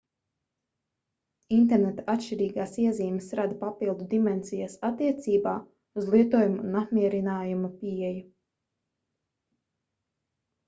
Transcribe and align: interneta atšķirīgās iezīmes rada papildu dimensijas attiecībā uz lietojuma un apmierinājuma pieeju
interneta 1.57 2.05
atšķirīgās 2.13 2.71
iezīmes 2.83 3.27
rada 3.39 3.57
papildu 3.59 4.07
dimensijas 4.13 4.77
attiecībā 4.89 5.53
uz 6.03 6.07
lietojuma 6.15 6.63
un 6.69 6.79
apmierinājuma 6.81 7.71
pieeju 7.83 8.23